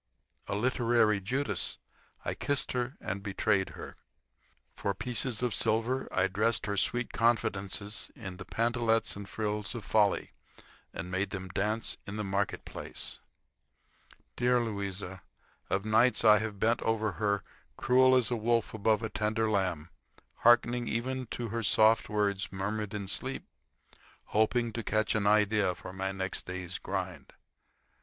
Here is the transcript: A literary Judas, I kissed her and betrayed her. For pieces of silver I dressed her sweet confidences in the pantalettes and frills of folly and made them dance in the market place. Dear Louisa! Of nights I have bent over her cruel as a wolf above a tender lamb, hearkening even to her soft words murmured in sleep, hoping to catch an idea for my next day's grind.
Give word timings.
A 0.47 0.55
literary 0.55 1.21
Judas, 1.21 1.77
I 2.25 2.33
kissed 2.33 2.71
her 2.71 2.97
and 2.99 3.21
betrayed 3.21 3.77
her. 3.77 3.97
For 4.75 4.95
pieces 4.95 5.43
of 5.43 5.53
silver 5.53 6.07
I 6.11 6.25
dressed 6.25 6.65
her 6.65 6.75
sweet 6.75 7.13
confidences 7.13 8.09
in 8.15 8.37
the 8.37 8.45
pantalettes 8.45 9.15
and 9.15 9.29
frills 9.29 9.75
of 9.75 9.85
folly 9.85 10.33
and 10.91 11.11
made 11.11 11.29
them 11.29 11.49
dance 11.49 11.97
in 12.07 12.15
the 12.17 12.23
market 12.23 12.65
place. 12.65 13.19
Dear 14.35 14.59
Louisa! 14.59 15.21
Of 15.69 15.85
nights 15.85 16.25
I 16.25 16.39
have 16.39 16.59
bent 16.59 16.81
over 16.81 17.11
her 17.21 17.43
cruel 17.77 18.15
as 18.15 18.31
a 18.31 18.35
wolf 18.35 18.73
above 18.73 19.03
a 19.03 19.07
tender 19.09 19.51
lamb, 19.51 19.91
hearkening 20.37 20.87
even 20.87 21.27
to 21.27 21.49
her 21.49 21.61
soft 21.61 22.09
words 22.09 22.51
murmured 22.51 22.95
in 22.95 23.07
sleep, 23.07 23.45
hoping 24.29 24.73
to 24.73 24.81
catch 24.81 25.13
an 25.13 25.27
idea 25.27 25.75
for 25.75 25.93
my 25.93 26.11
next 26.11 26.47
day's 26.47 26.79
grind. 26.79 27.33